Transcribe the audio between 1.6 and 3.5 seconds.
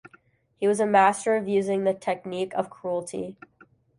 the technique of cruelty.